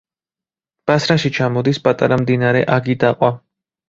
[0.91, 3.31] ბასრაში ჩამოდის პატარა მდინარე აგიდაყვა.